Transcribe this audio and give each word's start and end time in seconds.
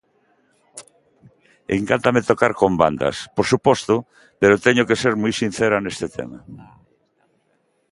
Encántame 1.77 2.27
tocar 2.29 2.51
con 2.61 2.71
bandas, 2.83 3.15
por 3.35 3.45
suposto, 3.51 3.93
pero 4.39 4.63
teño 4.65 4.83
que 4.87 4.99
ser 5.01 5.13
moi 5.21 5.33
sincera 5.41 5.77
neste 5.81 6.07
tema. 6.17 6.39